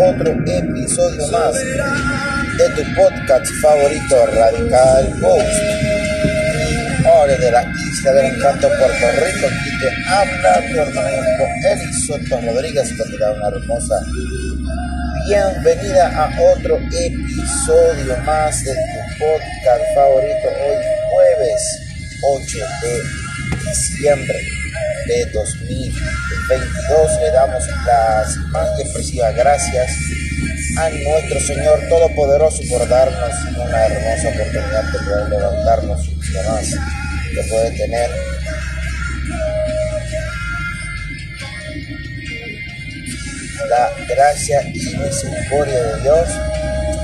otro 0.00 0.32
episodio 0.46 1.26
más 1.28 1.54
de 1.54 2.68
tu 2.74 2.94
podcast 2.94 3.46
favorito 3.62 4.26
Radical 4.34 5.20
Post. 5.20 5.69
De 7.40 7.50
la 7.50 7.62
isla 7.62 8.12
del 8.12 8.34
encanto 8.34 8.68
Puerto 8.68 9.06
Rico, 9.24 9.46
aquí 9.46 9.78
te 9.80 10.10
habla 10.10 10.60
tu 10.68 10.78
hermano 10.78 11.16
Eli 11.70 11.92
Soto 12.06 12.38
Rodríguez, 12.38 12.92
que 12.92 13.02
te 13.10 13.18
da 13.18 13.32
una 13.32 13.48
hermosa 13.48 13.94
bienvenida 15.26 16.08
a 16.22 16.28
otro 16.52 16.76
episodio 16.76 18.16
más 18.26 18.62
de 18.62 18.74
tu 18.74 19.24
podcast 19.24 19.84
favorito 19.94 20.48
hoy 20.48 20.76
jueves 21.10 21.62
8 22.22 22.58
de 22.82 23.70
diciembre 23.70 24.38
de 25.06 25.24
2022 25.32 27.20
le 27.22 27.30
damos 27.30 27.64
las 27.86 28.36
más 28.52 28.68
expresivas 28.80 29.34
gracias 29.34 29.90
a 30.78 30.90
nuestro 30.90 31.40
Señor 31.40 31.80
Todopoderoso 31.88 32.62
por 32.68 32.86
darnos 32.86 33.32
una 33.56 33.86
hermosa 33.86 34.28
oportunidad 34.28 34.84
de 34.92 34.98
poder 34.98 35.28
levantarnos 35.30 36.08
un 36.08 36.20
día 36.20 36.42
más 36.50 36.99
que 37.34 37.42
puede 37.48 37.70
tener 37.72 38.10
la 43.68 43.90
gracia 44.08 44.62
y 44.74 44.96
misericordia 44.96 45.82
de 45.82 46.02
Dios 46.02 46.28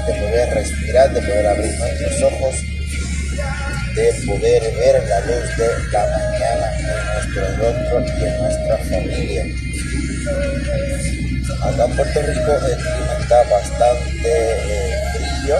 de 0.06 0.14
poder 0.14 0.54
respirar, 0.54 1.12
de 1.12 1.20
poder 1.20 1.46
abrir 1.46 1.78
nuestros 1.78 2.22
ojos, 2.22 2.54
de 3.94 4.12
poder 4.26 4.62
ver 4.76 5.08
la 5.08 5.20
luz 5.20 5.56
de 5.56 5.68
la 5.92 6.06
mañana 6.06 6.72
en 6.78 7.14
nuestro 7.14 7.56
rostro 7.56 8.04
y 8.18 8.24
en 8.24 8.42
nuestra 8.42 8.78
familia. 8.78 9.46
Acá 11.62 11.84
en 11.84 11.96
Puerto 11.96 12.22
Rico 12.22 12.52
el 12.66 12.76
clima 12.76 13.18
está 13.20 13.42
bastante 13.44 14.22
eh, 14.24 14.94
frío, 15.14 15.56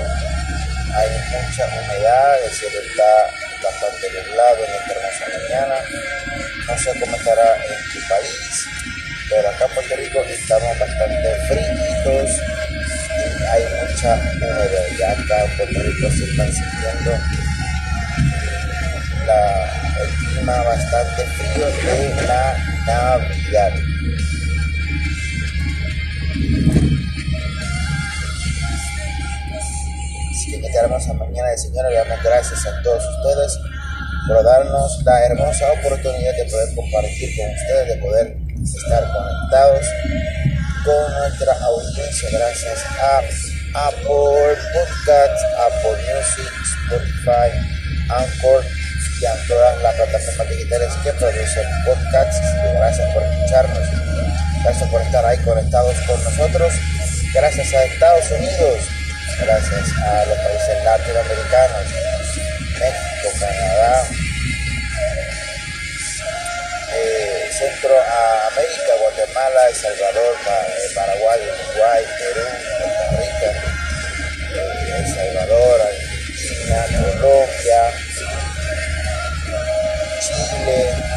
hay 0.95 1.09
mucha 1.31 1.67
humedad, 1.67 2.45
el 2.45 2.53
cielo 2.53 2.79
está 2.91 3.36
bastante 3.81 4.23
nublado 4.23 4.65
en 4.65 4.75
esta 4.75 4.93
hermosa 4.93 5.25
mañana. 5.39 5.75
No 6.67 6.79
sé 6.79 7.01
cómo 7.01 7.17
estará 7.17 7.57
en 7.57 7.93
tu 7.93 8.09
país, 8.09 8.67
pero 9.29 9.49
acá 9.49 9.67
en 9.67 9.75
Puerto 9.75 9.97
Rico 9.97 10.25
estamos 10.25 10.79
bastante 10.79 11.35
fríos 11.49 12.31
y 13.17 13.45
hay 13.45 13.65
mucha 13.81 14.15
humedad. 14.15 14.87
Ya 14.99 15.11
acá 15.13 15.45
en 15.45 15.57
Puerto 15.57 15.83
Rico 15.83 16.11
se 16.11 16.25
están 16.25 16.53
sintiendo 16.53 17.19
la, 19.27 19.93
el 20.01 20.09
clima 20.29 20.63
bastante 20.63 21.25
frío 21.27 21.67
de 21.67 22.27
la 22.27 22.57
Navidad. 22.87 23.96
Hermosa 30.81 31.13
mañana 31.15 31.51
de 31.51 31.59
Señor. 31.59 31.91
Le 31.91 31.97
damos 31.97 32.23
gracias 32.23 32.67
a 32.67 32.83
todos 32.83 33.05
ustedes 33.05 33.59
por 34.29 34.43
darnos 34.45 35.03
la 35.05 35.27
hermosa 35.27 35.73
oportunidad 35.73 36.35
de 36.35 36.45
poder 36.51 36.75
compartir 36.75 37.37
con 37.37 37.55
ustedes, 37.55 37.89
de 37.89 37.97
poder 37.97 38.37
estar 38.63 39.13
conectados 39.13 39.87
con 40.85 41.19
nuestra 41.19 41.53
audiencia. 41.53 42.29
Gracias 42.33 42.85
a 43.01 43.19
Apple 43.89 44.57
Podcasts, 44.73 45.45
Apple 45.67 45.99
Music, 46.09 46.53
Spotify, 46.89 47.51
Anchor 48.09 48.65
y 49.21 49.27
a 49.27 49.35
todas 49.49 49.83
las 49.83 49.95
plataformas 49.95 50.49
digitales 50.51 50.93
que 51.03 51.13
producen 51.13 51.65
podcasts. 51.85 52.41
Gracias 52.75 53.15
por 53.15 53.23
escucharnos, 53.23 53.89
gracias 54.63 54.91
por 54.91 55.03
estar 55.03 55.25
ahí 55.25 55.39
conectados 55.39 55.97
con 56.07 56.23
nosotros, 56.25 56.73
gracias 57.33 57.73
a 57.75 57.85
Estados 57.85 58.31
Unidos, 58.31 58.79
gracias 59.41 59.93
a 59.99 60.25
los 60.27 60.39
países 60.39 60.85
latinoamericanos, 60.85 61.85
México, 62.81 63.29
Canadá, 63.41 64.05
eh, 66.95 67.51
Centroamérica, 67.59 68.95
Guatemala, 69.01 69.69
El 69.69 69.75
Salvador, 69.75 70.37
eh, 70.47 70.95
Paraguay, 70.95 71.41
Uruguay, 71.41 72.05
Perú, 72.19 72.47
Costa 72.79 73.07
Rica, 73.17 73.51
eh, 74.55 74.95
El 74.99 75.15
Salvador, 75.15 75.81
Argentina, 75.83 76.87
Colombia, 77.21 77.93
Chile, 80.21 81.17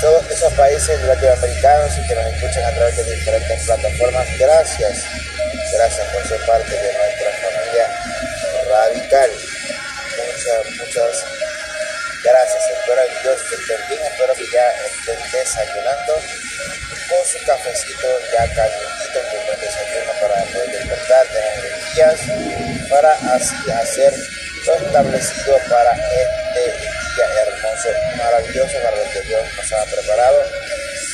todos 0.00 0.30
esos 0.30 0.52
países 0.54 1.00
latinoamericanos 1.02 1.98
y 1.98 2.06
que 2.06 2.14
nos 2.14 2.26
escuchan 2.26 2.64
a 2.64 2.74
través 2.74 2.96
de 2.96 3.14
diferentes 3.14 3.64
plataformas. 3.64 4.38
Gracias, 4.38 5.04
gracias 5.72 6.06
por 6.12 6.28
ser 6.28 6.40
parte 6.46 6.70
de 6.70 6.92
nuestra 6.92 7.30
familia 7.42 7.86
radical. 8.68 9.30
Muchas, 10.16 10.70
muchas 10.78 11.24
gracias. 12.22 12.62
Espero 12.78 13.02
en 13.02 13.22
Dios 13.22 13.42
que 13.48 13.54
estén 13.56 13.88
bien, 13.88 14.02
espero 14.02 14.34
que 14.34 14.46
ya 14.52 14.70
estén 14.84 15.32
desayunando 15.32 16.14
con 17.08 17.24
su 17.24 17.38
cafecito 17.46 18.08
ya 18.32 18.54
calientito, 18.54 19.20
un 19.38 19.46
buen 19.46 19.60
desayuno 19.60 20.12
para 20.20 20.42
poder 20.44 20.70
despertar, 20.72 21.26
tener 21.26 21.64
energías, 21.64 22.20
para 22.90 23.12
así 23.34 23.70
hacer 23.70 24.12
lo 24.66 24.74
establecido 24.74 25.58
para 25.70 25.92
este 25.92 26.60
día 26.60 27.42
hermoso, 27.42 27.55
maravilloso, 28.16 28.72
para 28.82 28.96
lo 28.96 29.10
que 29.10 29.20
Dios 29.20 29.42
nos 29.56 29.72
ha 29.72 29.84
preparado 29.84 30.42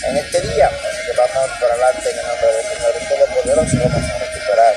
en 0.06 0.16
este 0.16 0.40
día. 0.42 0.66
Así 0.66 1.06
que 1.06 1.12
vamos 1.16 1.50
para 1.60 1.74
adelante 1.74 2.10
en 2.10 2.18
el 2.18 2.26
nombre 2.26 2.46
del 2.52 2.66
Señor 2.66 2.94
Todopoderoso, 3.08 3.76
vamos 3.82 4.10
a 4.10 4.18
recuperar 4.18 4.74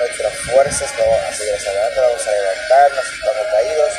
nuestras 0.00 0.34
fuerzas, 0.34 0.90
vamos 0.98 1.20
a 1.24 1.32
seguir 1.32 1.54
hacia 1.54 1.70
adelante, 1.70 2.00
vamos 2.00 2.26
a 2.26 2.30
levantarnos, 2.30 3.04
si 3.08 3.14
estamos 3.14 3.46
caídos, 3.52 3.92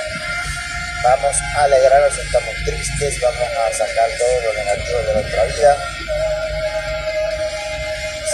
vamos 1.04 1.36
a 1.58 1.64
alegrarnos. 1.64 2.18
Estamos 2.18 2.56
tristes, 2.66 3.22
vamos 3.22 3.50
a 3.58 3.74
sacar 3.74 4.10
todo 4.20 4.42
lo 4.42 4.54
negativo 4.54 5.00
de 5.00 5.14
nuestra 5.14 5.44
vida, 5.46 5.78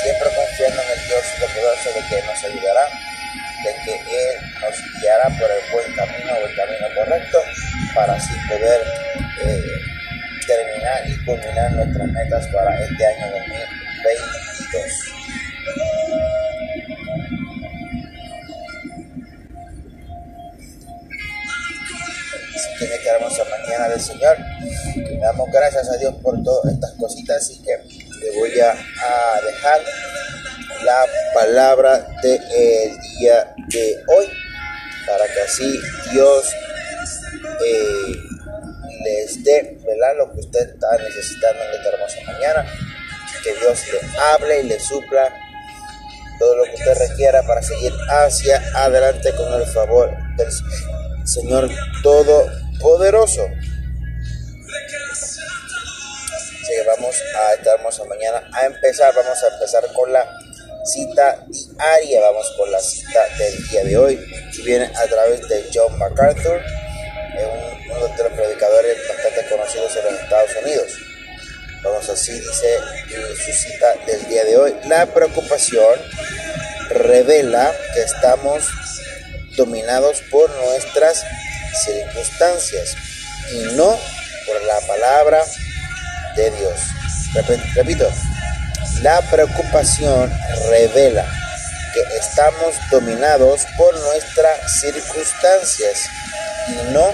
siempre 0.03 0.29
confiando 0.35 0.81
en 0.81 0.90
el 0.91 1.08
Dios 1.08 1.23
Todopoderoso 1.40 1.90
de 1.96 2.08
que 2.09 2.22
nos 2.28 2.44
ayudará, 2.44 2.85
de 3.63 3.72
que 3.85 3.94
Él 3.96 4.35
nos 4.59 4.75
guiará 5.00 5.29
por 5.40 5.50
el 5.50 5.72
buen 5.72 5.96
camino 5.96 6.34
o 6.35 6.46
el 6.46 6.56
camino 6.56 6.88
correcto 6.96 7.44
para 7.93 8.13
así 8.13 8.33
poder 8.47 8.81
eh, 9.43 9.63
terminar 10.45 11.07
y 11.07 11.25
culminar 11.25 11.71
nuestras 11.71 12.07
metas 12.07 12.47
para 12.47 12.79
este 12.81 13.05
año 13.05 13.31
2022. 13.31 15.21
Así 22.55 22.69
que 23.03 23.09
hermosa 23.09 23.43
mañana 23.45 23.89
del 23.89 24.01
Señor, 24.01 24.37
le 24.95 25.17
damos 25.17 25.49
gracias 25.51 25.89
a 25.89 25.97
Dios 25.97 26.15
por 26.21 26.41
todas 26.43 26.73
estas 26.73 26.91
cositas 26.93 27.49
y 27.51 27.61
que 27.61 27.77
le 28.19 28.39
voy 28.39 28.59
a, 28.59 28.71
a 28.71 29.41
dejar 29.41 29.81
la 30.83 31.05
palabra 31.33 32.07
del 32.21 32.99
día 33.19 33.53
de 33.67 34.03
hoy 34.07 34.25
para 35.07 35.25
que 35.25 35.41
así 35.41 35.79
Dios 36.11 36.45
eh, 37.66 38.16
les 39.03 39.43
dé 39.43 39.78
¿verdad? 39.85 40.17
lo 40.17 40.31
que 40.34 40.40
usted 40.40 40.69
está 40.69 40.97
necesitando 40.97 41.63
en 41.63 41.73
esta 41.73 41.90
hermosa 41.90 42.17
mañana 42.25 42.66
que 43.43 43.53
Dios 43.55 43.79
le 43.91 44.19
hable 44.19 44.59
y 44.61 44.63
le 44.63 44.79
supla 44.79 45.34
todo 46.41 46.55
lo 46.55 46.63
que 46.63 46.73
usted 46.73 46.97
requiera 47.09 47.43
para 47.43 47.61
seguir 47.61 47.93
hacia 48.09 48.61
adelante 48.75 49.34
con 49.35 49.53
el 49.53 49.66
favor 49.67 50.11
del 50.37 50.47
Señor 51.23 51.69
Todopoderoso. 52.02 53.46
Así 56.35 56.55
que 56.67 56.84
vamos 56.87 57.16
a 57.35 57.53
esta 57.53 57.75
hermosa 57.75 58.03
mañana 58.05 58.41
a 58.53 58.66
empezar. 58.66 59.13
Vamos 59.16 59.37
a 59.43 59.53
empezar 59.53 59.84
con 59.93 60.11
la 60.11 60.25
cita 60.85 61.46
diaria. 61.47 62.22
Vamos 62.22 62.52
con 62.58 62.72
la 62.72 62.79
cita 62.79 63.23
del 63.37 63.67
día 63.67 63.84
de 63.84 63.97
hoy. 63.97 64.19
Que 64.55 64.63
viene 64.63 64.85
a 64.85 65.05
través 65.05 65.47
de 65.47 65.69
John 65.72 65.97
MacArthur, 65.99 66.59
es 67.37 67.43
un- 67.45 67.91
uno 67.91 68.07
de 68.07 68.23
los 68.23 68.33
predicadores 68.33 68.97
bastante 69.07 69.49
conocidos 69.49 69.95
en 69.97 70.05
los 70.13 70.22
Estados 70.23 70.51
Unidos. 70.63 70.91
Vamos 71.83 72.09
así, 72.09 72.33
dice 72.39 72.78
su 73.43 73.51
cita 73.53 73.93
del 74.05 74.28
día 74.28 74.43
de 74.45 74.57
hoy. 74.57 74.75
La 74.85 75.05
preocupación 75.07 75.99
revela 76.89 77.73
que 77.93 78.01
estamos 78.03 78.66
dominados 79.55 80.22
por 80.29 80.49
nuestras 80.57 81.23
circunstancias 81.85 82.95
y 83.53 83.59
no 83.75 83.99
por 84.45 84.61
la 84.63 84.79
palabra 84.81 85.43
de 86.35 86.51
Dios. 86.51 86.79
Repito, 87.75 88.09
la 89.01 89.22
preocupación 89.31 90.31
revela 90.69 91.25
que 91.93 92.01
estamos 92.17 92.75
dominados 92.91 93.66
por 93.77 93.93
nuestras 93.99 94.79
circunstancias 94.81 95.99
y 96.67 96.91
no 96.91 97.13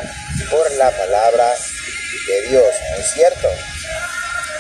por 0.50 0.72
la 0.74 0.92
palabra 0.92 1.54
de 2.28 2.42
Dios. 2.50 2.76
¿No 2.92 2.96
es 2.98 3.12
cierto? 3.12 3.50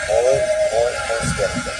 Muy, 0.07 0.35
muy, 0.73 0.93
muy 1.07 1.35
cierto. 1.35 1.71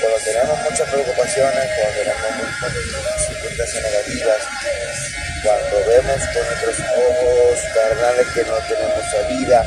Cuando 0.00 0.18
tenemos 0.24 0.58
muchas 0.62 0.88
preocupaciones, 0.88 1.70
cuando 1.76 1.98
tenemos 1.98 2.30
muchas 2.36 3.26
circunstancias 3.26 3.82
negativas, 3.82 4.38
cuando 5.42 5.86
vemos 5.86 6.20
con 6.32 6.46
nuestros 6.46 6.80
ojos 6.96 7.60
carnales 7.74 8.26
que 8.34 8.44
no 8.44 8.56
tenemos 8.68 9.10
salida, 9.10 9.64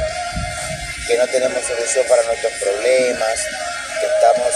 que 1.07 1.18
no 1.18 1.27
tenemos 1.27 1.63
solución 1.65 2.06
para 2.07 2.24
nuestros 2.24 2.53
problemas, 2.53 3.39
que 4.00 4.06
estamos 4.07 4.53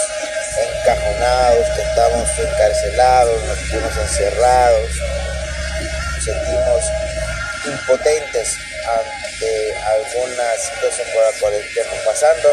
encajonados, 0.56 1.66
que 1.76 1.82
estamos 1.82 2.28
encarcelados, 2.38 3.42
nos 3.44 3.58
sentimos 3.58 3.96
encerrados, 3.96 4.90
nos 6.14 6.24
sentimos 6.24 6.84
impotentes 7.66 8.56
ante 8.86 9.76
alguna 9.76 10.56
situación 10.56 11.08
por 11.14 11.24
la 11.24 11.40
cual 11.40 11.54
estemos 11.54 11.98
pasando. 12.04 12.48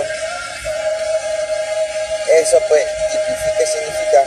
Eso 2.29 2.61
pues 2.67 2.85
significa, 3.11 3.65
significa 3.65 4.23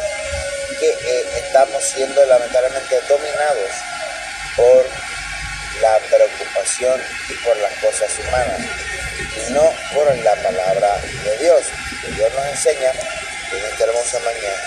que 0.79 0.89
eh, 0.89 1.25
estamos 1.45 1.85
siendo 1.85 2.25
lamentablemente 2.25 3.01
dominados 3.09 3.71
por 4.57 4.87
la 5.83 5.99
preocupación 5.99 7.01
y 7.29 7.35
por 7.45 7.57
las 7.59 7.73
cosas 7.75 8.11
humanas 8.19 8.61
y 9.37 9.53
no 9.53 9.73
por 9.95 10.17
la 10.17 10.35
palabra 10.37 10.99
de 11.25 11.39
Dios. 11.39 11.63
Dios 12.17 12.33
nos 12.35 12.47
enseña 12.47 12.93
en 13.53 13.65
esta 13.65 13.85
hermosa 13.85 14.19
mañana. 14.21 14.63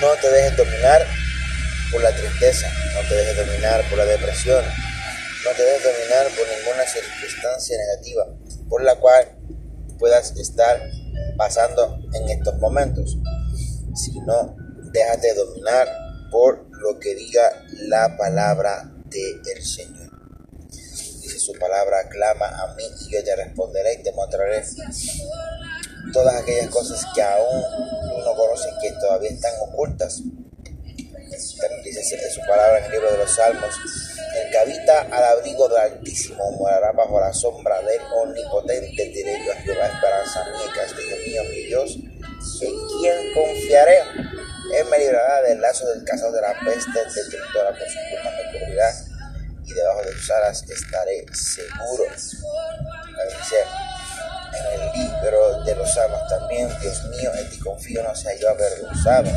No 0.00 0.16
te 0.16 0.30
dejes 0.30 0.56
dominar 0.56 1.06
por 1.92 2.02
la 2.02 2.14
tristeza, 2.14 2.72
no 2.94 3.08
te 3.08 3.14
dejes 3.14 3.36
dominar 3.36 3.84
por 3.90 3.98
la 3.98 4.06
depresión, 4.06 4.64
no 5.44 5.50
te 5.52 5.62
dejes 5.62 5.82
dominar 5.84 6.26
por 6.28 6.46
ninguna 6.48 6.86
circunstancia 6.86 7.76
negativa 7.76 8.26
por 8.68 8.82
la 8.82 8.94
cual 8.96 9.36
puedas 9.98 10.34
estar 10.36 10.80
pasando 11.36 11.98
en 12.14 12.30
estos 12.30 12.56
momentos, 12.58 13.18
sino 13.94 14.56
déjate 14.92 15.34
dominar 15.34 15.88
por 16.30 16.66
lo 16.70 16.98
que 16.98 17.14
diga 17.14 17.42
la 17.88 18.16
palabra 18.16 18.90
del 19.04 19.62
Señor 19.62 19.99
su 21.40 21.52
palabra, 21.54 22.08
clama 22.08 22.46
a 22.46 22.74
mí 22.74 22.84
y 23.00 23.12
yo 23.12 23.24
te 23.24 23.34
responderé 23.34 23.94
y 23.94 24.02
te 24.02 24.12
mostraré 24.12 24.62
todas 26.12 26.42
aquellas 26.42 26.68
cosas 26.68 27.04
que 27.14 27.22
aún 27.22 27.62
no 28.24 28.34
conoces 28.34 28.72
que 28.80 28.92
todavía 28.92 29.30
están 29.30 29.52
ocultas. 29.60 30.22
También 31.60 31.82
dice 31.82 32.16
en 32.16 32.30
su 32.30 32.40
palabra 32.40 32.78
en 32.78 32.84
el 32.84 32.90
libro 32.90 33.12
de 33.12 33.18
los 33.18 33.34
Salmos, 33.34 33.74
el 34.36 34.50
que 34.50 34.58
habita 34.58 35.00
al 35.00 35.24
abrigo 35.24 35.68
del 35.68 35.78
Altísimo 35.78 36.50
morará 36.52 36.92
bajo 36.92 37.18
la 37.18 37.32
sombra 37.32 37.80
del 37.80 38.00
Omnipotente, 38.14 39.04
diré 39.06 39.44
yo 39.44 39.52
a 39.52 39.56
Jehová, 39.56 39.86
esperanza 39.86 40.44
mía, 40.44 40.72
castillo 40.74 41.16
mío, 41.26 41.42
mi 41.44 41.66
Dios, 41.66 41.96
en 41.96 42.88
quien 43.00 43.34
confiaré. 43.34 44.00
Él 44.76 44.86
me 44.90 44.98
librará 44.98 45.42
del 45.42 45.60
lazo 45.60 45.88
del 45.88 46.04
caso 46.04 46.30
de 46.30 46.40
la 46.40 46.54
peste, 46.64 47.04
destructora 47.14 47.70
por 47.70 47.88
su 47.88 47.98
pluma 48.10 48.30
me 48.30 48.58
cubrirá 48.58 48.99
y 49.70 49.74
debajo 49.74 50.02
de 50.02 50.12
tus 50.12 50.30
alas 50.30 50.64
estaré 50.68 51.24
seguro. 51.32 52.04
En 54.52 54.80
el 54.80 54.92
libro 54.92 55.62
de 55.64 55.76
los 55.76 55.94
salmos 55.94 56.20
también, 56.28 56.68
Dios 56.80 57.04
mío, 57.04 57.30
en 57.34 57.48
ti 57.50 57.58
confío, 57.58 58.02
no 58.02 58.14
sea 58.14 58.36
yo 58.36 58.50
avergonzado. 58.50 59.30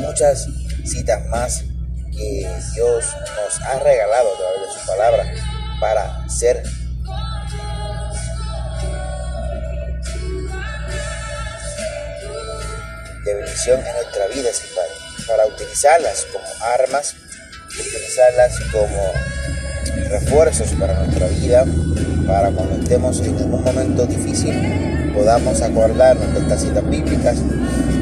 Muchas 0.00 0.46
citas 0.84 1.26
más 1.26 1.62
que 2.10 2.48
Dios 2.74 3.04
nos 3.36 3.60
ha 3.62 3.78
regalado 3.80 4.34
a 4.34 4.38
través 4.38 4.60
de 4.62 4.80
su 4.80 4.86
palabra 4.86 5.34
para 5.80 6.28
ser 6.28 6.62
de 13.24 13.34
bendición 13.34 13.78
en 13.86 13.92
nuestra 13.94 14.26
vida, 14.28 14.52
sin 14.52 14.74
Padre 14.74 14.97
para 15.28 15.46
utilizarlas 15.46 16.26
como 16.32 16.46
armas, 16.64 17.14
utilizarlas 17.68 18.58
como 18.72 19.12
refuerzos 20.08 20.68
para 20.80 20.94
nuestra 20.94 21.26
vida, 21.28 21.64
para 22.26 22.50
cuando 22.50 22.82
estemos 22.82 23.20
en 23.20 23.36
algún 23.36 23.62
momento 23.62 24.06
difícil 24.06 24.88
podamos 25.14 25.60
acordarnos 25.62 26.32
de 26.32 26.40
estas 26.40 26.62
citas 26.62 26.88
bíblicas 26.88 27.38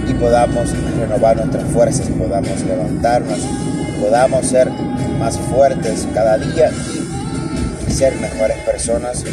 y 0.07 0.13
podamos 0.15 0.71
renovar 0.99 1.37
nuestras 1.37 1.65
fuerzas, 1.73 2.09
podamos 2.09 2.61
levantarnos, 2.63 3.39
podamos 4.01 4.47
ser 4.47 4.71
más 5.19 5.39
fuertes 5.39 6.07
cada 6.13 6.37
día 6.37 6.71
y 7.89 7.91
ser 7.91 8.15
mejores 8.17 8.59
personas 8.59 9.25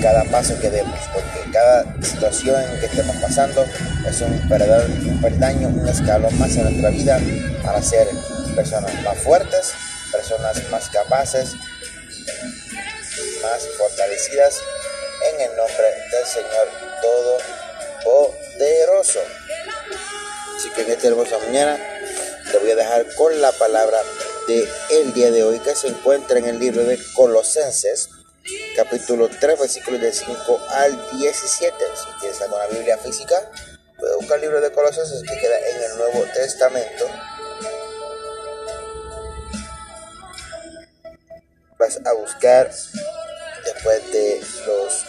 cada 0.00 0.24
paso 0.24 0.58
que 0.60 0.70
demos, 0.70 0.98
porque 1.12 1.50
cada 1.52 1.84
situación 2.02 2.56
que 2.80 2.86
estemos 2.86 3.16
pasando 3.16 3.64
es 4.06 4.20
un, 4.20 4.32
un 4.32 5.20
peldaño, 5.20 5.68
un 5.68 5.88
escalón 5.88 6.38
más 6.38 6.56
en 6.56 6.64
nuestra 6.64 6.90
vida 6.90 7.20
para 7.62 7.82
ser 7.82 8.08
personas 8.54 8.92
más 9.02 9.18
fuertes, 9.18 9.72
personas 10.12 10.62
más 10.70 10.88
capaces 10.90 11.56
más 13.42 13.68
fortalecidas 13.78 14.60
en 15.32 15.40
el 15.40 15.56
nombre 15.56 15.84
del 16.10 16.26
Señor 16.26 16.68
Todopoderoso. 18.02 19.20
Así 20.56 20.70
que 20.70 20.82
en 20.82 20.90
esta 20.92 21.08
hermosa 21.08 21.38
mañana 21.38 21.78
te 22.50 22.58
voy 22.58 22.70
a 22.70 22.76
dejar 22.76 23.14
con 23.14 23.40
la 23.40 23.52
palabra 23.52 23.98
de 24.48 24.68
el 24.90 25.12
día 25.12 25.30
de 25.30 25.42
hoy 25.42 25.58
que 25.60 25.74
se 25.74 25.88
encuentra 25.88 26.38
en 26.38 26.46
el 26.46 26.58
libro 26.58 26.84
de 26.84 26.98
Colosenses 27.14 28.10
capítulo 28.76 29.28
3, 29.28 29.58
versículos 29.58 30.00
del 30.00 30.12
5 30.12 30.60
al 30.70 31.18
17. 31.18 31.76
Si 31.94 32.20
quieres 32.20 32.40
alguna 32.42 32.66
Biblia 32.66 32.98
física, 32.98 33.50
puedes 33.98 34.16
buscar 34.16 34.36
el 34.36 34.42
libro 34.42 34.60
de 34.60 34.72
Colosenses 34.72 35.22
que 35.22 35.38
queda 35.38 35.58
en 35.58 35.82
el 35.82 35.96
Nuevo 35.96 36.24
Testamento. 36.34 37.06
Vas 41.78 42.00
a 42.04 42.12
buscar 42.12 42.70
después 43.64 44.12
de 44.12 44.40
los 44.66 45.04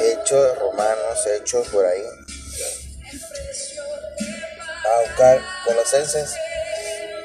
hechos, 0.00 0.58
romanos, 0.58 1.26
hechos 1.26 1.68
por 1.68 1.84
ahí. 1.86 2.02
Vas 4.84 4.86
a 4.86 5.00
buscar 5.08 5.40
Colosenses 5.64 6.34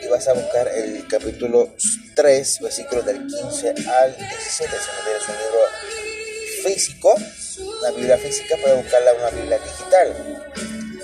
y 0.01 0.07
vas 0.07 0.27
a 0.27 0.34
buscar 0.34 0.67
el 0.67 1.07
capítulo 1.07 1.74
3, 2.15 2.60
versículos 2.62 3.05
del 3.05 3.27
15 3.27 3.69
al 3.69 4.17
17. 4.17 4.31
Si 4.51 4.63
no 4.63 5.03
tienes 5.03 5.29
un 5.29 5.36
libro 5.36 5.60
físico, 6.63 7.15
una 7.79 7.91
Biblia 7.91 8.17
física, 8.17 8.55
puedes 8.62 8.84
buscarla 8.84 9.12
en 9.12 9.17
una 9.17 9.29
Biblia 9.29 9.60
digital. 9.60 10.43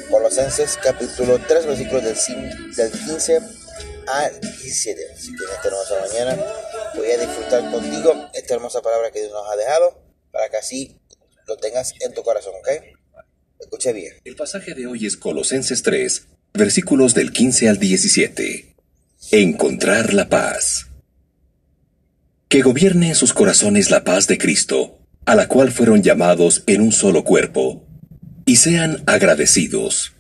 Colosenses 0.10 0.78
capítulo 0.82 1.40
3, 1.48 1.66
versículos 1.68 2.04
del, 2.04 2.92
15 2.92 3.40
al 4.08 4.42
17. 4.42 5.12
Así 5.14 5.36
que 5.36 5.44
en 5.44 5.52
esta 5.52 5.68
hermosa 5.68 6.00
mañana 6.02 6.46
voy 6.96 7.12
a 7.12 7.18
disfrutar 7.18 7.72
contigo 7.72 8.30
esta 8.34 8.56
hermosa 8.56 8.82
palabra 8.82 9.12
que 9.12 9.20
Dios 9.20 9.32
nos 9.32 9.50
ha 9.52 9.56
dejado 9.56 10.02
para 10.32 10.50
que 10.50 10.58
así 10.58 11.00
lo 11.48 11.58
tengas 11.58 11.94
en 12.00 12.14
tu 12.14 12.24
corazón, 12.24 12.54
¿ok? 12.56 12.70
Escuche 13.60 13.94
bien. 13.94 14.14
El 14.24 14.36
pasaje 14.36 14.74
de 14.74 14.88
hoy 14.88 15.06
es 15.06 15.18
Colosenses 15.18 15.84
3, 15.84 16.28
versículos 16.54 17.14
del 17.14 17.32
15 17.32 17.70
al 17.70 17.78
17. 17.78 18.76
Encontrar 19.32 20.14
la 20.14 20.28
paz. 20.28 20.91
Que 22.52 22.62
gobierne 22.64 23.08
en 23.08 23.16
sus 23.16 23.32
corazones 23.32 23.92
la 23.92 24.04
paz 24.04 24.28
de 24.28 24.38
Cristo, 24.38 25.00
a 25.26 25.36
la 25.36 25.48
cual 25.48 25.72
fueron 25.72 26.04
llamados 26.04 26.64
en 26.68 26.82
un 26.82 26.92
solo 26.92 27.24
cuerpo, 27.24 27.86
y 28.46 28.58
sean 28.58 29.04
agradecidos. 29.06 30.12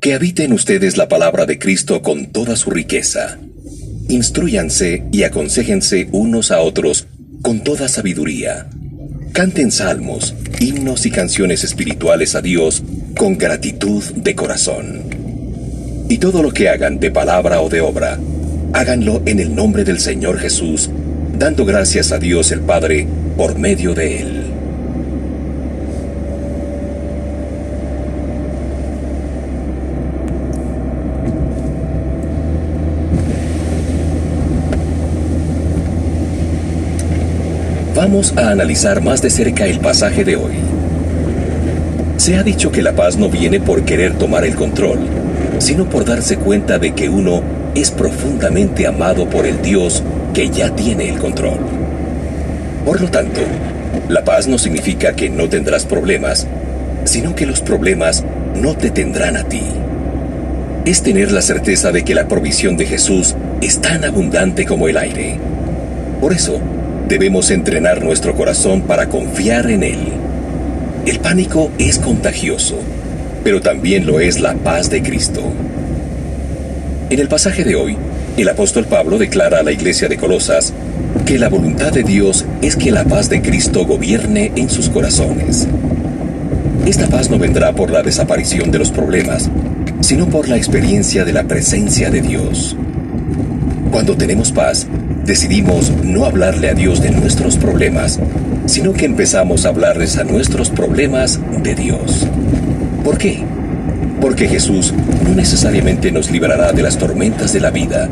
Que 0.00 0.14
habite 0.14 0.44
en 0.44 0.54
ustedes 0.54 0.96
la 0.96 1.06
palabra 1.06 1.44
de 1.44 1.58
Cristo 1.58 2.00
con 2.00 2.32
toda 2.32 2.56
su 2.56 2.70
riqueza. 2.70 3.38
Instruyanse 4.08 5.04
y 5.12 5.24
aconsejense 5.24 6.08
unos 6.12 6.50
a 6.50 6.62
otros 6.62 7.08
con 7.42 7.62
toda 7.62 7.88
sabiduría. 7.88 8.70
Canten 9.34 9.70
salmos, 9.70 10.34
himnos 10.60 11.04
y 11.04 11.10
canciones 11.10 11.62
espirituales 11.62 12.36
a 12.36 12.40
Dios 12.40 12.82
con 13.18 13.36
gratitud 13.36 14.02
de 14.02 14.34
corazón. 14.34 16.06
Y 16.08 16.16
todo 16.16 16.42
lo 16.42 16.52
que 16.52 16.70
hagan 16.70 17.00
de 17.00 17.10
palabra 17.10 17.60
o 17.60 17.68
de 17.68 17.82
obra, 17.82 18.18
háganlo 18.72 19.20
en 19.26 19.40
el 19.40 19.54
nombre 19.54 19.84
del 19.84 20.00
Señor 20.00 20.38
Jesús, 20.38 20.88
dando 21.38 21.64
gracias 21.64 22.12
a 22.12 22.18
Dios 22.18 22.52
el 22.52 22.60
Padre 22.60 23.06
por 23.36 23.58
medio 23.58 23.94
de 23.94 24.20
él. 24.20 24.44
Vamos 37.94 38.34
a 38.36 38.50
analizar 38.50 39.02
más 39.02 39.22
de 39.22 39.30
cerca 39.30 39.66
el 39.66 39.80
pasaje 39.80 40.24
de 40.24 40.36
hoy. 40.36 40.54
Se 42.16 42.36
ha 42.36 42.42
dicho 42.42 42.70
que 42.70 42.82
la 42.82 42.92
paz 42.92 43.16
no 43.16 43.28
viene 43.28 43.60
por 43.60 43.84
querer 43.84 44.14
tomar 44.14 44.44
el 44.44 44.54
control, 44.54 44.98
sino 45.58 45.88
por 45.88 46.04
darse 46.04 46.36
cuenta 46.36 46.78
de 46.78 46.92
que 46.92 47.08
uno 47.08 47.42
es 47.74 47.90
profundamente 47.90 48.86
amado 48.86 49.28
por 49.28 49.46
el 49.46 49.62
Dios 49.62 50.02
que 50.34 50.50
ya 50.50 50.74
tiene 50.74 51.08
el 51.08 51.18
control. 51.18 51.60
Por 52.84 53.00
lo 53.00 53.08
tanto, 53.08 53.40
la 54.08 54.24
paz 54.24 54.48
no 54.48 54.58
significa 54.58 55.14
que 55.14 55.30
no 55.30 55.48
tendrás 55.48 55.86
problemas, 55.86 56.46
sino 57.04 57.34
que 57.34 57.46
los 57.46 57.60
problemas 57.60 58.24
no 58.60 58.74
te 58.76 58.90
tendrán 58.90 59.36
a 59.36 59.44
ti. 59.44 59.62
Es 60.84 61.02
tener 61.02 61.30
la 61.30 61.40
certeza 61.40 61.92
de 61.92 62.04
que 62.04 62.14
la 62.14 62.28
provisión 62.28 62.76
de 62.76 62.84
Jesús 62.84 63.36
es 63.62 63.80
tan 63.80 64.04
abundante 64.04 64.66
como 64.66 64.88
el 64.88 64.98
aire. 64.98 65.38
Por 66.20 66.32
eso, 66.32 66.60
debemos 67.08 67.50
entrenar 67.50 68.02
nuestro 68.02 68.34
corazón 68.34 68.82
para 68.82 69.08
confiar 69.08 69.70
en 69.70 69.84
Él. 69.84 70.00
El 71.06 71.20
pánico 71.20 71.70
es 71.78 71.98
contagioso, 71.98 72.80
pero 73.44 73.60
también 73.60 74.04
lo 74.04 74.20
es 74.20 74.40
la 74.40 74.54
paz 74.54 74.90
de 74.90 75.02
Cristo. 75.02 75.42
En 77.08 77.20
el 77.20 77.28
pasaje 77.28 77.62
de 77.62 77.76
hoy, 77.76 77.96
el 78.42 78.48
apóstol 78.48 78.86
Pablo 78.86 79.18
declara 79.18 79.60
a 79.60 79.62
la 79.62 79.72
iglesia 79.72 80.08
de 80.08 80.16
Colosas 80.16 80.72
que 81.24 81.38
la 81.38 81.48
voluntad 81.48 81.92
de 81.92 82.02
Dios 82.02 82.44
es 82.62 82.76
que 82.76 82.90
la 82.90 83.04
paz 83.04 83.30
de 83.30 83.40
Cristo 83.40 83.86
gobierne 83.86 84.52
en 84.56 84.68
sus 84.68 84.88
corazones. 84.88 85.68
Esta 86.84 87.06
paz 87.06 87.30
no 87.30 87.38
vendrá 87.38 87.72
por 87.72 87.90
la 87.90 88.02
desaparición 88.02 88.70
de 88.70 88.78
los 88.78 88.90
problemas, 88.90 89.48
sino 90.00 90.28
por 90.28 90.48
la 90.48 90.56
experiencia 90.56 91.24
de 91.24 91.32
la 91.32 91.44
presencia 91.44 92.10
de 92.10 92.20
Dios. 92.20 92.76
Cuando 93.90 94.16
tenemos 94.16 94.50
paz, 94.50 94.86
decidimos 95.24 95.92
no 96.02 96.24
hablarle 96.24 96.68
a 96.68 96.74
Dios 96.74 97.00
de 97.00 97.10
nuestros 97.10 97.56
problemas, 97.56 98.18
sino 98.66 98.92
que 98.92 99.06
empezamos 99.06 99.64
a 99.64 99.68
hablarles 99.68 100.18
a 100.18 100.24
nuestros 100.24 100.70
problemas 100.70 101.38
de 101.62 101.74
Dios. 101.74 102.26
¿Por 103.04 103.16
qué? 103.16 103.44
Porque 104.24 104.48
Jesús 104.48 104.90
no 105.22 105.34
necesariamente 105.34 106.10
nos 106.10 106.30
librará 106.30 106.72
de 106.72 106.82
las 106.82 106.96
tormentas 106.96 107.52
de 107.52 107.60
la 107.60 107.70
vida, 107.70 108.08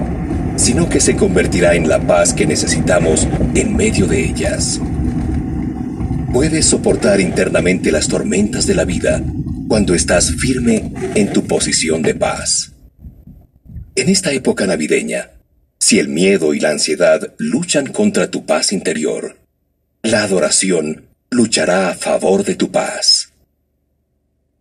sino 0.56 0.86
que 0.90 1.00
se 1.00 1.16
convertirá 1.16 1.74
en 1.74 1.88
la 1.88 2.06
paz 2.06 2.34
que 2.34 2.44
necesitamos 2.44 3.26
en 3.54 3.74
medio 3.74 4.06
de 4.06 4.22
ellas. 4.22 4.78
Puedes 6.30 6.66
soportar 6.66 7.18
internamente 7.22 7.90
las 7.90 8.08
tormentas 8.08 8.66
de 8.66 8.74
la 8.74 8.84
vida 8.84 9.22
cuando 9.68 9.94
estás 9.94 10.32
firme 10.32 10.92
en 11.14 11.32
tu 11.32 11.46
posición 11.46 12.02
de 12.02 12.14
paz. 12.14 12.72
En 13.94 14.10
esta 14.10 14.32
época 14.32 14.66
navideña, 14.66 15.30
si 15.78 15.98
el 15.98 16.08
miedo 16.08 16.52
y 16.52 16.60
la 16.60 16.72
ansiedad 16.72 17.32
luchan 17.38 17.86
contra 17.86 18.30
tu 18.30 18.44
paz 18.44 18.74
interior, 18.74 19.38
la 20.02 20.24
adoración 20.24 21.06
luchará 21.30 21.88
a 21.88 21.94
favor 21.94 22.44
de 22.44 22.54
tu 22.54 22.70
paz. 22.70 23.31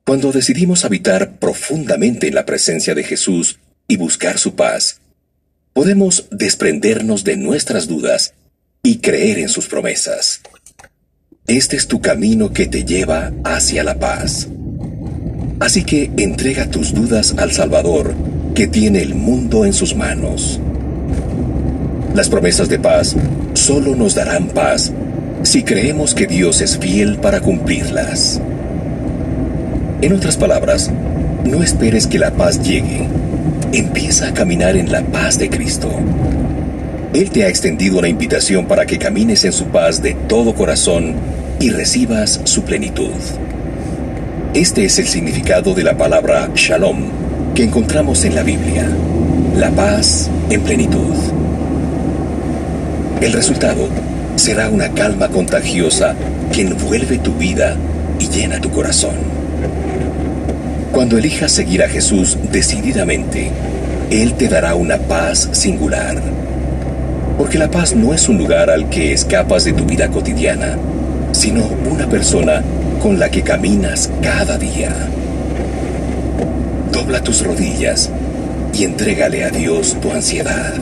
Cuando 0.05 0.31
decidimos 0.31 0.83
habitar 0.83 1.37
profundamente 1.37 2.27
en 2.27 2.35
la 2.35 2.45
presencia 2.45 2.95
de 2.95 3.03
Jesús 3.03 3.59
y 3.87 3.97
buscar 3.97 4.39
su 4.39 4.55
paz, 4.55 4.99
podemos 5.73 6.25
desprendernos 6.31 7.23
de 7.23 7.37
nuestras 7.37 7.87
dudas 7.87 8.33
y 8.83 8.97
creer 8.97 9.37
en 9.37 9.49
sus 9.49 9.67
promesas. 9.67 10.41
Este 11.47 11.77
es 11.77 11.87
tu 11.87 12.01
camino 12.01 12.51
que 12.51 12.65
te 12.65 12.83
lleva 12.83 13.31
hacia 13.43 13.83
la 13.83 13.99
paz. 13.99 14.47
Así 15.59 15.83
que 15.83 16.11
entrega 16.17 16.71
tus 16.71 16.93
dudas 16.93 17.35
al 17.37 17.51
Salvador, 17.51 18.15
que 18.55 18.67
tiene 18.67 19.01
el 19.01 19.13
mundo 19.13 19.65
en 19.65 19.73
sus 19.73 19.95
manos. 19.95 20.59
Las 22.15 22.29
promesas 22.29 22.67
de 22.67 22.79
paz 22.79 23.15
solo 23.53 23.95
nos 23.95 24.15
darán 24.15 24.47
paz 24.47 24.91
si 25.43 25.63
creemos 25.63 26.15
que 26.15 26.25
Dios 26.25 26.61
es 26.61 26.77
fiel 26.77 27.17
para 27.17 27.41
cumplirlas. 27.41 28.41
En 30.01 30.13
otras 30.13 30.35
palabras, 30.35 30.89
no 31.45 31.61
esperes 31.61 32.07
que 32.07 32.17
la 32.17 32.31
paz 32.31 32.59
llegue. 32.63 33.07
Empieza 33.71 34.29
a 34.29 34.33
caminar 34.33 34.75
en 34.75 34.91
la 34.91 35.03
paz 35.03 35.37
de 35.37 35.47
Cristo. 35.47 35.91
Él 37.13 37.29
te 37.29 37.43
ha 37.43 37.49
extendido 37.49 37.99
una 37.99 38.07
invitación 38.07 38.65
para 38.65 38.87
que 38.87 38.97
camines 38.97 39.45
en 39.45 39.53
su 39.53 39.65
paz 39.65 40.01
de 40.01 40.15
todo 40.15 40.55
corazón 40.55 41.13
y 41.59 41.69
recibas 41.69 42.41
su 42.45 42.63
plenitud. 42.63 43.11
Este 44.55 44.85
es 44.85 44.97
el 44.97 45.07
significado 45.07 45.75
de 45.75 45.83
la 45.83 45.95
palabra 45.95 46.49
shalom 46.55 47.03
que 47.53 47.63
encontramos 47.63 48.25
en 48.25 48.33
la 48.33 48.41
Biblia. 48.41 48.87
La 49.55 49.69
paz 49.69 50.31
en 50.49 50.61
plenitud. 50.61 51.13
El 53.21 53.33
resultado 53.33 53.87
será 54.35 54.67
una 54.69 54.89
calma 54.89 55.27
contagiosa 55.27 56.15
que 56.51 56.61
envuelve 56.61 57.19
tu 57.19 57.35
vida 57.35 57.77
y 58.19 58.27
llena 58.29 58.59
tu 58.59 58.71
corazón. 58.71 59.40
Cuando 60.91 61.17
elijas 61.17 61.53
seguir 61.53 61.83
a 61.83 61.87
Jesús 61.87 62.37
decididamente, 62.51 63.49
Él 64.09 64.33
te 64.33 64.49
dará 64.49 64.75
una 64.75 64.97
paz 64.97 65.47
singular. 65.53 66.21
Porque 67.37 67.57
la 67.57 67.71
paz 67.71 67.95
no 67.95 68.13
es 68.13 68.27
un 68.27 68.37
lugar 68.37 68.69
al 68.69 68.89
que 68.89 69.13
escapas 69.13 69.63
de 69.63 69.71
tu 69.71 69.85
vida 69.85 70.09
cotidiana, 70.09 70.77
sino 71.31 71.65
una 71.89 72.07
persona 72.07 72.61
con 73.01 73.19
la 73.19 73.31
que 73.31 73.41
caminas 73.41 74.09
cada 74.21 74.57
día. 74.57 74.93
Dobla 76.91 77.23
tus 77.23 77.41
rodillas 77.45 78.09
y 78.73 78.83
entrégale 78.83 79.45
a 79.45 79.49
Dios 79.49 79.97
tu 80.01 80.11
ansiedad. 80.11 80.73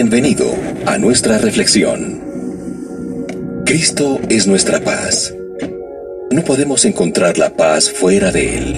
Bienvenido 0.00 0.54
a 0.86 0.96
nuestra 0.96 1.38
reflexión. 1.38 2.22
Cristo 3.66 4.20
es 4.28 4.46
nuestra 4.46 4.78
paz. 4.78 5.34
No 6.30 6.44
podemos 6.44 6.84
encontrar 6.84 7.36
la 7.36 7.56
paz 7.56 7.90
fuera 7.90 8.30
de 8.30 8.58
Él. 8.58 8.76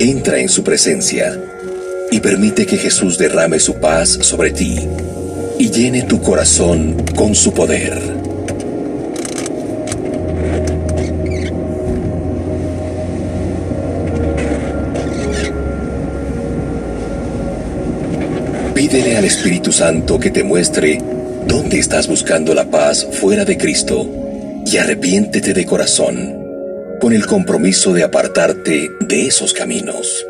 Entra 0.00 0.40
en 0.40 0.48
su 0.48 0.64
presencia 0.64 1.40
y 2.10 2.18
permite 2.18 2.66
que 2.66 2.76
Jesús 2.76 3.18
derrame 3.18 3.60
su 3.60 3.74
paz 3.74 4.08
sobre 4.08 4.50
ti 4.50 4.80
y 5.60 5.70
llene 5.70 6.02
tu 6.02 6.20
corazón 6.20 6.96
con 7.14 7.36
su 7.36 7.54
poder. 7.54 8.23
Pídele 18.94 19.16
al 19.16 19.24
Espíritu 19.24 19.72
Santo 19.72 20.20
que 20.20 20.30
te 20.30 20.44
muestre 20.44 21.00
dónde 21.48 21.80
estás 21.80 22.06
buscando 22.06 22.54
la 22.54 22.70
paz 22.70 23.04
fuera 23.10 23.44
de 23.44 23.58
Cristo 23.58 24.08
y 24.64 24.76
arrepiéntete 24.76 25.52
de 25.52 25.66
corazón 25.66 26.38
con 27.00 27.12
el 27.12 27.26
compromiso 27.26 27.92
de 27.92 28.04
apartarte 28.04 28.88
de 29.00 29.26
esos 29.26 29.52
caminos. 29.52 30.24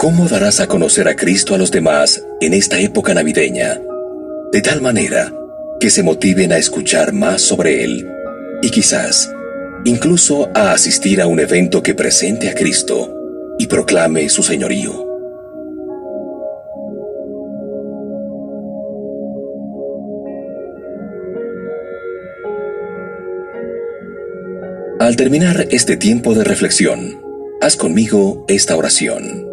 ¿Cómo 0.00 0.26
darás 0.26 0.58
a 0.58 0.66
conocer 0.66 1.06
a 1.06 1.14
Cristo 1.14 1.54
a 1.54 1.58
los 1.58 1.70
demás 1.70 2.26
en 2.40 2.52
esta 2.52 2.80
época 2.80 3.14
navideña? 3.14 3.80
De 4.50 4.60
tal 4.60 4.82
manera 4.82 5.37
que 5.80 5.90
se 5.90 6.02
motiven 6.02 6.52
a 6.52 6.58
escuchar 6.58 7.12
más 7.12 7.42
sobre 7.42 7.84
Él 7.84 8.08
y 8.62 8.70
quizás 8.70 9.30
incluso 9.84 10.50
a 10.54 10.72
asistir 10.72 11.20
a 11.20 11.26
un 11.26 11.40
evento 11.40 11.82
que 11.82 11.94
presente 11.94 12.48
a 12.48 12.54
Cristo 12.54 13.14
y 13.58 13.66
proclame 13.66 14.28
su 14.28 14.42
señorío. 14.42 15.06
Al 25.00 25.16
terminar 25.16 25.68
este 25.70 25.96
tiempo 25.96 26.34
de 26.34 26.42
reflexión, 26.42 27.22
haz 27.60 27.76
conmigo 27.76 28.44
esta 28.48 28.76
oración. 28.76 29.48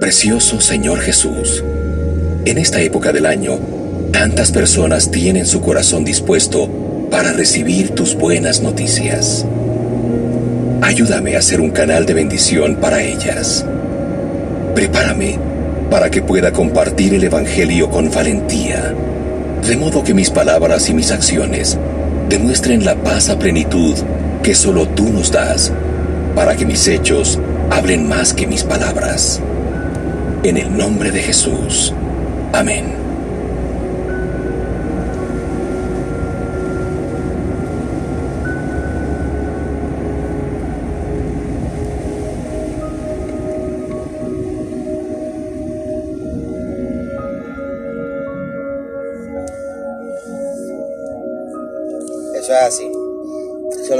Precioso 0.00 0.60
Señor 0.60 1.00
Jesús, 1.00 1.62
en 2.46 2.56
esta 2.56 2.80
época 2.80 3.12
del 3.12 3.26
año, 3.26 3.58
tantas 4.12 4.52
personas 4.52 5.10
tienen 5.10 5.46
su 5.46 5.60
corazón 5.60 6.04
dispuesto 6.04 6.68
para 7.10 7.32
recibir 7.32 7.90
tus 7.90 8.14
buenas 8.14 8.60
noticias. 8.60 9.44
ayúdame 10.82 11.36
a 11.36 11.42
ser 11.42 11.60
un 11.60 11.70
canal 11.70 12.06
de 12.06 12.14
bendición 12.14 12.76
para 12.76 13.02
ellas. 13.02 13.64
Prepárame 14.74 15.38
para 15.90 16.10
que 16.10 16.22
pueda 16.22 16.52
compartir 16.52 17.14
el 17.14 17.24
Evangelio 17.24 17.90
con 17.90 18.10
valentía, 18.10 18.94
de 19.66 19.76
modo 19.76 20.02
que 20.02 20.14
mis 20.14 20.30
palabras 20.30 20.88
y 20.88 20.94
mis 20.94 21.10
acciones 21.10 21.78
demuestren 22.28 22.84
la 22.84 22.94
paz 22.96 23.28
a 23.28 23.38
plenitud 23.38 23.94
que 24.42 24.54
solo 24.54 24.86
tú 24.88 25.10
nos 25.10 25.32
das, 25.32 25.72
para 26.34 26.56
que 26.56 26.66
mis 26.66 26.86
hechos 26.88 27.38
hablen 27.70 28.08
más 28.08 28.32
que 28.32 28.46
mis 28.46 28.64
palabras. 28.64 29.40
En 30.42 30.56
el 30.56 30.76
nombre 30.76 31.10
de 31.10 31.20
Jesús. 31.20 31.92
Amén. 32.52 32.97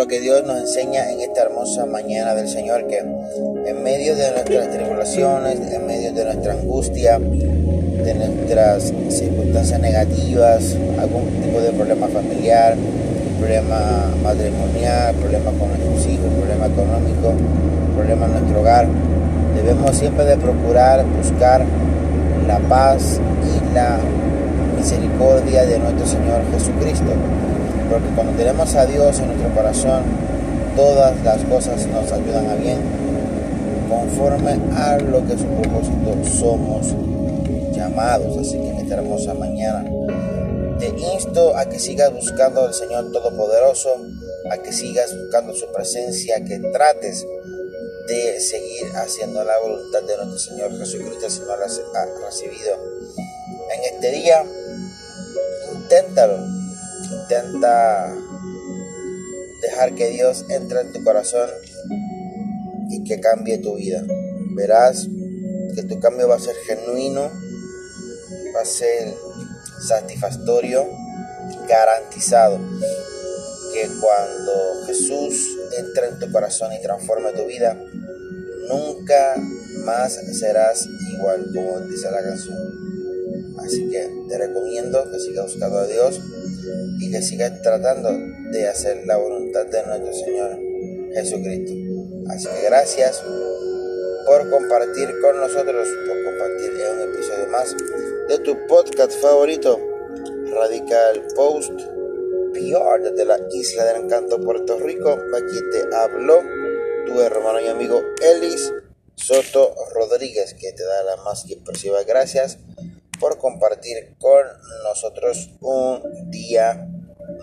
Que 0.08 0.20
Dios 0.20 0.42
nos 0.44 0.58
enseña 0.60 1.10
en 1.10 1.20
esta 1.20 1.42
hermosa 1.42 1.84
mañana 1.84 2.34
del 2.34 2.48
Señor, 2.48 2.86
que 2.86 2.98
en 2.98 3.82
medio 3.82 4.16
de 4.16 4.30
nuestras 4.32 4.70
tribulaciones, 4.70 5.60
en 5.70 5.86
medio 5.86 6.12
de 6.12 6.24
nuestra 6.24 6.54
angustia, 6.54 7.18
de 7.18 8.14
nuestras 8.14 8.92
circunstancias 9.10 9.78
negativas, 9.78 10.76
algún 10.98 11.26
tipo 11.42 11.60
de 11.60 11.72
problema 11.72 12.08
familiar, 12.08 12.74
problema 13.38 14.10
matrimonial, 14.22 15.14
problema 15.16 15.50
con 15.52 15.68
nuestros 15.68 16.06
hijos, 16.06 16.26
problema 16.38 16.66
económico, 16.66 17.34
problema 17.94 18.26
en 18.26 18.32
nuestro 18.32 18.60
hogar, 18.60 18.88
debemos 19.54 19.94
siempre 19.94 20.24
de 20.24 20.38
procurar 20.38 21.04
buscar 21.04 21.64
la 22.46 22.58
paz 22.60 23.20
y 23.44 23.74
la 23.74 23.98
misericordia 24.74 25.66
de 25.66 25.78
nuestro 25.78 26.06
Señor 26.06 26.40
Jesucristo 26.54 27.12
porque 27.90 28.08
cuando 28.14 28.32
tenemos 28.36 28.74
a 28.74 28.86
Dios 28.86 29.18
en 29.18 29.28
nuestro 29.28 29.54
corazón, 29.54 30.02
todas 30.76 31.22
las 31.24 31.42
cosas 31.44 31.86
nos 31.86 32.12
ayudan 32.12 32.48
a 32.48 32.54
bien, 32.54 32.78
conforme 33.88 34.58
a 34.76 34.98
lo 34.98 35.26
que 35.26 35.38
su 35.38 35.46
propósito 35.46 36.24
somos 36.38 36.94
llamados. 37.74 38.36
Así 38.36 38.58
que 38.58 38.68
en 38.68 38.76
esta 38.76 38.94
hermosa 38.96 39.34
mañana 39.34 39.84
te 40.78 40.88
insto 41.14 41.56
a 41.56 41.64
que 41.66 41.78
sigas 41.78 42.12
buscando 42.12 42.64
al 42.66 42.74
Señor 42.74 43.10
Todopoderoso, 43.10 43.96
a 44.50 44.58
que 44.58 44.72
sigas 44.72 45.16
buscando 45.16 45.54
su 45.54 45.66
presencia, 45.72 46.44
que 46.44 46.58
trates 46.72 47.26
de 48.06 48.40
seguir 48.40 48.86
haciendo 48.94 49.44
la 49.44 49.58
voluntad 49.58 50.02
de 50.02 50.16
nuestro 50.16 50.38
Señor 50.38 50.78
Jesucristo 50.78 51.28
si 51.28 51.40
no 51.40 51.56
la 51.56 51.66
has 51.66 51.80
recibido. 52.24 52.76
En 53.74 53.94
este 53.94 54.12
día, 54.12 54.44
inténtalo 55.74 56.57
Intenta 57.28 58.16
dejar 59.60 59.94
que 59.94 60.08
Dios 60.08 60.46
entre 60.48 60.80
en 60.80 60.94
tu 60.94 61.04
corazón 61.04 61.50
y 62.88 63.04
que 63.04 63.20
cambie 63.20 63.58
tu 63.58 63.74
vida. 63.74 64.02
Verás 64.56 65.06
que 65.74 65.82
tu 65.82 66.00
cambio 66.00 66.26
va 66.26 66.36
a 66.36 66.40
ser 66.40 66.54
genuino, 66.66 67.30
va 68.56 68.62
a 68.62 68.64
ser 68.64 69.14
satisfactorio, 69.86 70.88
garantizado. 71.68 72.58
Que 73.74 73.86
cuando 74.00 74.86
Jesús 74.86 75.54
entre 75.76 76.08
en 76.08 76.18
tu 76.18 76.32
corazón 76.32 76.72
y 76.72 76.80
transforme 76.80 77.32
tu 77.32 77.44
vida, 77.44 77.78
nunca 78.70 79.34
más 79.84 80.18
serás 80.32 80.88
igual, 81.12 81.44
como 81.54 81.80
dice 81.80 82.10
la 82.10 82.22
canción. 82.22 82.56
Así 83.58 83.86
que 83.90 84.08
te 84.30 84.38
recomiendo 84.38 85.10
que 85.10 85.20
sigas 85.20 85.44
buscando 85.44 85.76
a 85.76 85.86
Dios 85.86 86.22
y 86.98 87.10
que 87.10 87.22
sigas 87.22 87.62
tratando 87.62 88.10
de 88.50 88.68
hacer 88.68 89.06
la 89.06 89.16
voluntad 89.16 89.66
de 89.66 89.84
nuestro 89.84 90.12
Señor 90.12 90.58
Jesucristo. 91.14 91.72
Así 92.30 92.48
que 92.48 92.66
gracias 92.66 93.22
por 94.26 94.50
compartir 94.50 95.08
con 95.20 95.36
nosotros, 95.36 95.88
por 96.06 96.24
compartir 96.24 96.72
en 96.80 96.96
un 96.96 97.14
episodio 97.14 97.48
más 97.48 97.74
de 98.28 98.38
tu 98.38 98.66
podcast 98.66 99.12
favorito, 99.20 99.80
Radical 100.52 101.26
Post 101.34 101.72
PR 102.52 103.02
desde 103.02 103.24
la 103.24 103.38
Isla 103.52 103.84
del 103.84 104.04
Encanto, 104.04 104.40
Puerto 104.40 104.78
Rico. 104.78 105.10
Aquí 105.10 105.58
te 105.72 105.94
habló 105.94 106.40
tu 107.06 107.20
hermano 107.20 107.60
y 107.60 107.68
amigo 107.68 108.00
Elis 108.20 108.72
Soto 109.16 109.74
Rodríguez, 109.94 110.54
que 110.54 110.72
te 110.72 110.84
da 110.84 111.02
las 111.02 111.18
más 111.24 111.50
expresivas 111.50 112.06
gracias 112.06 112.58
por 113.18 113.38
compartir 113.38 114.14
con 114.18 114.44
nosotros 114.84 115.50
un 115.60 116.30
día 116.30 116.88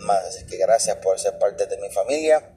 más. 0.02 0.26
Así 0.26 0.46
que 0.46 0.58
gracias 0.58 0.98
por 0.98 1.20
ser 1.20 1.38
parte 1.38 1.66
de 1.68 1.78
mi 1.78 1.90
familia 1.90 2.52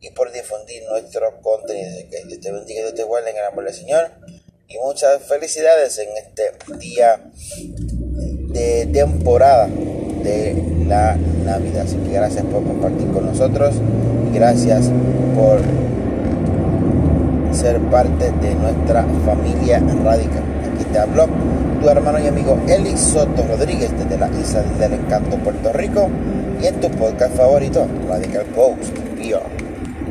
y 0.00 0.10
por 0.10 0.32
difundir 0.32 0.82
nuestro 0.88 1.40
contenido. 1.40 1.90
Que 2.10 2.24
Dios 2.26 2.40
te 2.40 2.52
bendiga 2.52 2.82
Dios 2.82 2.94
te 2.94 3.04
guarde 3.04 3.30
en 3.30 3.38
el 3.38 3.44
amor 3.44 3.64
del 3.64 3.74
Señor. 3.74 4.10
Y 4.68 4.78
muchas 4.78 5.22
felicidades 5.22 5.98
en 5.98 6.08
este 6.16 6.52
día 6.78 7.20
de 8.52 8.86
temporada 8.92 9.66
de 9.66 10.54
la 10.86 11.16
Navidad. 11.16 11.82
Así 11.82 11.96
que 11.96 12.12
gracias 12.12 12.44
por 12.44 12.64
compartir 12.64 13.10
con 13.12 13.26
nosotros. 13.26 13.74
Gracias 14.32 14.90
por 15.36 15.60
ser 17.54 17.78
parte 17.90 18.32
de 18.32 18.54
nuestra 18.54 19.04
familia 19.24 19.78
radical. 20.02 20.42
Aquí 20.74 20.84
te 20.84 20.98
hablo 20.98 21.28
tu 21.84 21.90
hermano 21.90 22.18
y 22.18 22.26
amigo 22.26 22.58
Eli 22.66 22.96
Soto 22.96 23.46
Rodríguez 23.46 23.92
desde 23.98 24.16
la 24.16 24.30
Isla 24.40 24.62
del 24.78 24.94
Encanto, 24.94 25.36
Puerto 25.36 25.70
Rico, 25.74 26.08
y 26.62 26.66
en 26.66 26.80
tu 26.80 26.90
podcast 26.90 27.36
favorito, 27.36 27.86
Radical 28.08 28.46
Post. 28.54 28.96